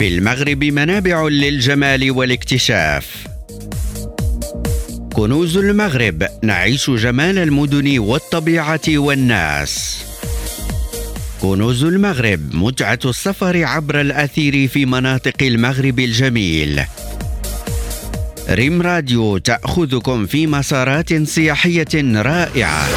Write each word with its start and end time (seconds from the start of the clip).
في 0.00 0.08
المغرب 0.08 0.64
منابع 0.64 1.28
للجمال 1.28 2.10
والاكتشاف. 2.10 3.26
كنوز 5.12 5.56
المغرب 5.56 6.26
نعيش 6.42 6.90
جمال 6.90 7.38
المدن 7.38 7.98
والطبيعة 7.98 8.80
والناس. 8.88 10.04
كنوز 11.42 11.84
المغرب 11.84 12.54
متعة 12.54 12.98
السفر 13.04 13.64
عبر 13.64 14.00
الأثير 14.00 14.68
في 14.68 14.86
مناطق 14.86 15.42
المغرب 15.42 15.98
الجميل. 15.98 16.82
ريم 18.50 18.82
راديو 18.82 19.38
تأخذكم 19.38 20.26
في 20.26 20.46
مسارات 20.46 21.22
سياحية 21.22 22.22
رائعة. 22.22 22.88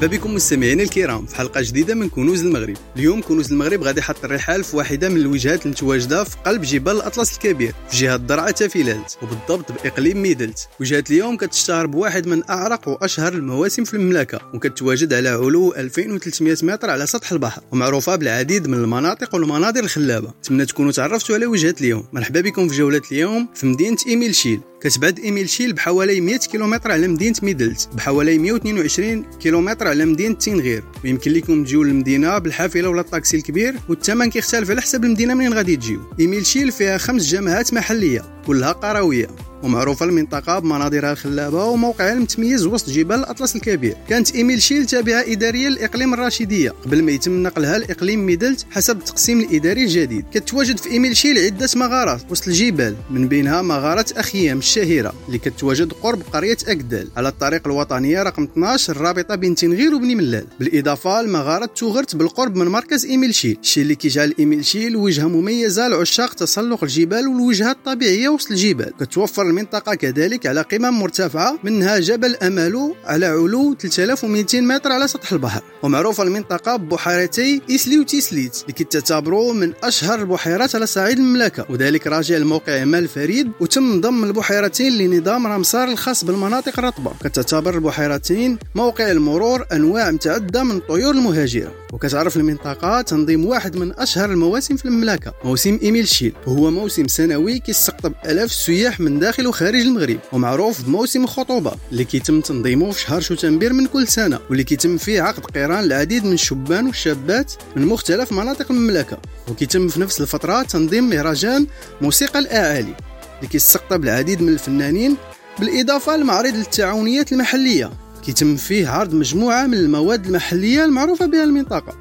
مرحبا 0.00 0.16
بكم 0.16 0.34
مستمعينا 0.34 0.82
الكرام. 0.82 1.26
في 1.26 1.36
حلقة 1.36 1.60
جديدة 1.60 1.94
من 1.94 2.08
كنوز 2.08 2.44
المغرب. 2.44 2.76
اليوم 2.96 3.22
كنوز 3.22 3.52
المغرب 3.52 3.82
غادي 3.82 4.00
يحط 4.00 4.24
الرحال 4.24 4.64
في 4.64 4.76
واحدة 4.76 5.08
من 5.08 5.16
الوجهات 5.16 5.66
المتواجدة 5.66 6.24
في 6.24 6.36
قلب 6.46 6.62
جبال 6.62 6.96
الأطلس 6.96 7.32
الكبير 7.32 7.74
في 7.90 7.96
جهة 7.96 8.16
درعا 8.16 8.50
تافيلالت 8.50 9.18
وبالضبط 9.22 9.72
بإقليم 9.72 10.22
ميدلت. 10.22 10.68
وجهة 10.80 11.04
اليوم 11.10 11.36
كتشتهر 11.36 11.86
بواحد 11.86 12.26
من 12.26 12.42
أعرق 12.50 12.88
وأشهر 12.88 13.32
المواسم 13.32 13.84
في 13.84 13.94
المملكة 13.94 14.40
وكتواجد 14.54 15.14
على 15.14 15.28
علو 15.28 15.74
2300 15.74 16.56
متر 16.62 16.90
على 16.90 17.06
سطح 17.06 17.32
البحر 17.32 17.62
ومعروفة 17.72 18.16
بالعديد 18.16 18.66
من 18.66 18.78
المناطق 18.78 19.34
والمناظر 19.34 19.80
الخلابة. 19.84 20.32
نتمنى 20.38 20.66
تكونوا 20.66 20.92
تعرفتوا 20.92 21.34
على 21.34 21.46
وجهة 21.46 21.74
اليوم. 21.80 22.04
مرحبا 22.12 22.40
بكم 22.40 22.68
في 22.68 22.76
جولة 22.76 23.02
اليوم 23.12 23.48
في 23.54 23.66
مدينة 23.66 23.96
إملشيل. 24.06 24.60
كتبعد 24.80 25.18
إملشيل 25.18 25.72
بحوالي 25.72 26.20
100 26.20 26.36
كيلومتر 26.36 26.92
على 26.92 27.08
مدينة 27.08 27.36
ميدلت 27.42 27.88
بحوالي 27.94 28.38
122 28.38 29.22
كيلومتر 29.40 29.88
على 29.88 30.04
مدينة 30.04 30.34
تينغير. 30.34 30.84
ويمكن 31.04 31.32
لكم 31.32 31.64
تجيو 31.64 31.82
للمدينة 31.82 32.38
بالحافلة 32.38 32.88
ولا 32.88 33.00
الطاكسي 33.00 33.36
الكبير 33.36 33.74
والثمن 33.88 34.30
كيختلف 34.30 34.70
على 34.70 34.82
حسب 34.82 35.04
المدينة 35.04 35.34
منين 35.34 35.54
غادي 35.54 35.76
تجيو. 35.76 36.00
إملشيل 36.20 36.72
فيها 36.72 36.98
خمس 36.98 37.26
جماعات 37.26 37.74
محلية 37.74 38.22
كلها 38.46 38.72
قروية 38.72 39.26
ومعروفة 39.62 40.06
المنطقة 40.06 40.58
بمناظرها 40.58 41.12
الخلابه 41.12 41.64
وموقعها 41.64 42.12
المتميز 42.12 42.66
وسط 42.66 42.90
جبال 42.90 43.18
الأطلس 43.18 43.56
الكبير. 43.56 43.96
كانت 44.08 44.34
إملشيل 44.34 44.86
تابعة 44.86 45.24
إداريا 45.26 45.68
لإقليم 45.68 46.14
الراشيدية 46.14 46.70
قبل 46.70 47.02
ما 47.02 47.12
يتم 47.12 47.42
نقلها 47.42 47.78
لاقليم 47.78 48.26
ميدلت 48.26 48.66
حسب 48.70 48.98
التقسيم 48.98 49.40
الإداري 49.40 49.82
الجديد. 49.82 50.24
كتواجد 50.34 50.78
في 50.78 50.90
إملشيل 50.90 51.38
عدة 51.38 51.68
مغارات 51.76 52.22
وسط 52.30 52.48
الجبال 52.48 52.96
من 53.10 53.28
بينها 53.28 53.62
مغارة 53.62 54.06
أخيام 54.16 54.58
الشهيرة 54.58 55.12
اللي 55.26 55.38
كتواجد 55.38 55.92
قرب 55.92 56.22
قرية 56.32 56.56
اكدال 56.68 57.08
على 57.16 57.28
الطريق 57.28 57.66
الوطنية 57.66 58.22
رقم 58.22 58.42
12 58.42 58.96
الرابطة 58.96 59.34
بين 59.34 59.54
تنغير 59.54 59.94
وبني 59.94 60.14
ملال. 60.14 60.46
بالاضافه 60.90 61.22
لمغاره 61.22 61.66
توغرت 61.66 62.16
بالقرب 62.16 62.56
من 62.56 62.66
مركز 62.66 63.06
إملشيل. 63.06 63.58
الشيء 63.62 63.82
اللي 63.82 63.94
كيجعل 63.94 64.34
إملشيل 64.38 64.96
وجهة 64.96 65.28
مميزة 65.28 65.88
لعشاق 65.88 66.34
تسلق 66.34 66.84
الجبال 66.84 67.28
والوجهات 67.28 67.76
الطبيعية 67.76 68.28
وسط 68.28 68.50
الجبال. 68.50 68.92
كتوفر 69.00 69.42
المنطقة 69.42 69.94
كذلك 69.94 70.46
على 70.46 70.62
قمم 70.62 70.98
مرتفعة 70.98 71.58
منها 71.64 71.98
جبل 71.98 72.36
أمالو 72.36 72.96
على 73.04 73.26
علو 73.26 73.74
3200 73.74 74.60
متر 74.60 74.92
على 74.92 75.08
سطح 75.08 75.32
البحر. 75.32 75.62
ومعروفة 75.82 76.22
المنطقة 76.22 76.76
ببحيرتي 76.76 77.62
إسلي 77.70 77.98
وتيسليت 77.98 78.60
اللي 78.62 78.72
كتعتبروا 78.72 79.52
من 79.52 79.72
أشهر 79.82 80.20
البحيرات 80.20 80.74
على 80.74 80.86
صعيد 80.86 81.18
المملكة. 81.18 81.66
وذلك 81.70 82.06
راجع 82.06 82.36
لموقع 82.36 82.84
مال 82.84 83.08
فريد 83.08 83.52
وتم 83.60 84.00
ضم 84.00 84.24
البحيرتين 84.24 84.92
لنظام 84.92 85.46
رمسار 85.46 85.88
الخاص 85.88 86.24
بالمناطق 86.24 86.78
الرطبة. 86.78 87.12
كتعتبر 87.24 87.74
البحيرتين 87.74 88.58
موقع 88.74 89.10
المرور 89.10 89.66
أنواع 89.72 90.10
متعددة 90.10 90.62
من 90.62 90.79
الطيور 90.80 91.14
المهاجرة. 91.14 91.74
وكتعرف 91.92 92.36
المنطقة 92.36 93.02
تنظيم 93.02 93.46
واحد 93.46 93.76
من 93.76 93.92
أشهر 93.98 94.30
المواسم 94.30 94.76
في 94.76 94.84
المملكة 94.84 95.34
موسم 95.44 95.78
إيميل 95.82 96.08
شيل. 96.08 96.32
وهو 96.46 96.70
موسم 96.70 97.08
سنوي 97.08 97.58
كيستقطب 97.58 98.12
آلاف 98.24 98.50
السياح 98.50 99.00
من 99.00 99.18
داخل 99.18 99.46
وخارج 99.46 99.80
المغرب. 99.80 100.18
ومعروف 100.32 100.82
بموسم 100.82 101.24
الخطوبة 101.24 101.72
اللي 101.92 102.04
كيتم 102.04 102.40
تنظيمه 102.40 102.90
في 102.90 103.00
شهر 103.00 103.20
شتنبر 103.20 103.72
من 103.72 103.86
كل 103.86 104.08
سنة. 104.08 104.38
واللي 104.48 104.64
كيتم 104.64 104.96
فيه 104.96 105.22
عقد 105.22 105.44
قران 105.44 105.84
العديد 105.84 106.24
من 106.24 106.32
الشبان 106.32 106.86
والشابات 106.86 107.52
من 107.76 107.86
مختلف 107.86 108.32
مناطق 108.32 108.70
المملكة. 108.70 109.18
وكيتم 109.48 109.88
في 109.88 110.00
نفس 110.00 110.20
الفترة 110.20 110.62
تنظيم 110.62 111.10
مهرجان 111.10 111.66
موسيقى 112.00 112.38
الأعالي 112.38 112.94
اللي 113.36 113.48
كيستقطب 113.50 114.04
العديد 114.04 114.42
من 114.42 114.48
الفنانين 114.48 115.16
بالإضافة 115.58 116.16
لمعرض 116.16 116.54
التعاونيات 116.54 117.32
المحلية. 117.32 117.90
كيتم 118.30 118.56
فيه 118.56 118.88
عرض 118.88 119.14
مجموعة 119.14 119.66
من 119.66 119.74
المواد 119.74 120.26
المحلية 120.26 120.84
المعروفة 120.84 121.26
بها 121.26 121.44
المنطقة. 121.44 121.96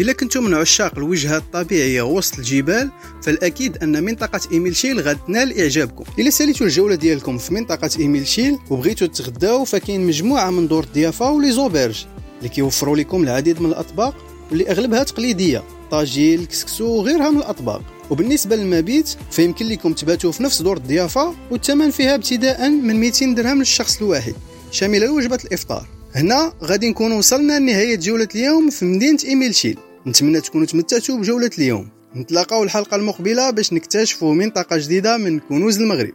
إلا 0.00 0.12
كنتم 0.12 0.44
من 0.44 0.54
عشاق 0.54 0.98
الوجهة 0.98 1.36
الطبيعية 1.36 2.02
وسط 2.02 2.38
الجبال 2.38 2.90
فالأكيد 3.22 3.76
أن 3.76 4.04
منطقة 4.04 4.40
إيميل 4.52 4.76
شيل 4.76 5.00
غتنال 5.00 5.60
إعجابكم. 5.60 6.04
إلا 6.18 6.30
ساليتوا 6.30 6.66
الجولة 6.66 6.94
ديالكم 6.94 7.38
في 7.38 7.54
منطقة 7.54 7.90
إيميل 7.98 8.26
شيل 8.26 8.58
وبغيتوا 8.70 9.06
تتغداو 9.06 9.64
فكاين 9.64 10.06
مجموعة 10.06 10.50
من 10.50 10.68
دور 10.68 10.84
الضيافة 10.84 11.30
ولي 11.30 11.52
زوبرج 11.52 12.04
اللي 12.38 12.48
كيوفروا 12.48 12.96
لكم 12.96 13.22
العديد 13.22 13.62
من 13.62 13.68
الأطباق 13.68 14.14
واللي 14.50 14.70
أغلبها 14.70 15.02
تقليدية 15.02 15.62
طاجيل 15.90 16.44
كسكسو 16.44 16.86
وغيرها 16.86 17.30
من 17.30 17.38
الأطباق. 17.38 17.82
وبالنسبة 18.10 18.56
للمبيت 18.56 19.08
فيمكن 19.30 19.66
لكم 19.66 19.92
تباتوا 19.92 20.32
في 20.32 20.42
نفس 20.42 20.62
دور 20.62 20.76
الضيافة 20.76 21.34
والثمن 21.50 21.90
فيها 21.90 22.14
ابتداء 22.14 22.68
من 22.68 23.00
200 23.00 23.34
درهم 23.34 23.58
للشخص 23.58 23.96
الواحد. 23.96 24.34
شاملة 24.70 25.06
لوجبة 25.06 25.38
الإفطار. 25.44 25.86
هنا 26.14 26.52
غادي 26.62 26.90
نكون 26.90 27.12
وصلنا 27.12 27.58
لنهاية 27.58 27.96
جولة 27.96 28.28
اليوم 28.34 28.70
في 28.70 28.84
مدينة 28.84 29.18
إيميل 29.24 29.54
شيل. 29.54 29.78
نتمنى 30.06 30.40
تكونوا 30.40 30.66
تمتعتوا 30.66 31.18
بجولة 31.18 31.50
اليوم. 31.58 31.88
نتلاقاو 32.16 32.62
الحلقة 32.62 32.96
المقبلة 32.96 33.50
باش 33.50 33.72
نكتشفوا 33.72 34.34
منطقة 34.34 34.76
جديدة 34.76 35.16
من 35.16 35.40
كنوز 35.40 35.80
المغرب. 35.80 36.12